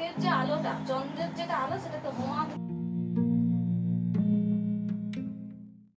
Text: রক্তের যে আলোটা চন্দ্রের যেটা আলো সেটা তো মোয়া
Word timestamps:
রক্তের 0.00 0.22
যে 0.24 0.30
আলোটা 0.40 0.72
চন্দ্রের 0.88 1.30
যেটা 1.38 1.54
আলো 1.56 1.76
সেটা 1.84 1.98
তো 2.04 2.10
মোয়া 2.18 2.39